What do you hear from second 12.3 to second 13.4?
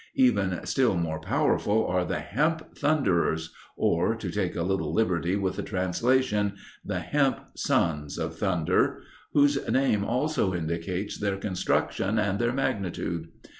their magnitude.